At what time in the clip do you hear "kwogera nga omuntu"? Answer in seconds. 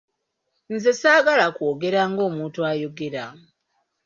1.55-2.59